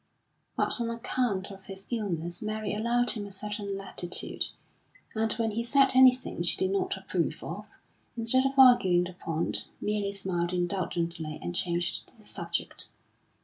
But 0.57 0.81
on 0.81 0.89
account 0.89 1.51
of 1.51 1.67
his 1.67 1.85
illness 1.91 2.41
Mary 2.41 2.73
allowed 2.73 3.11
him 3.11 3.27
a 3.27 3.31
certain 3.31 3.77
latitude, 3.77 4.47
and 5.13 5.31
when 5.33 5.51
he 5.51 5.63
said 5.63 5.91
anything 5.93 6.41
she 6.41 6.57
did 6.57 6.71
not 6.71 6.97
approve 6.97 7.43
of, 7.43 7.67
instead 8.17 8.47
of 8.47 8.57
arguing 8.57 9.03
the 9.03 9.13
point, 9.13 9.69
merely 9.79 10.11
smiled 10.11 10.53
indulgently 10.53 11.37
and 11.43 11.53
changed 11.55 12.11
the 12.17 12.23
subject. 12.23 12.89